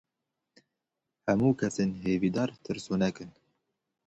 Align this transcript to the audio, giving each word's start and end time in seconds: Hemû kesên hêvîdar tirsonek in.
Hemû 1.27 1.49
kesên 1.59 1.89
hêvîdar 2.01 2.49
tirsonek 2.63 3.17
in. 3.23 3.31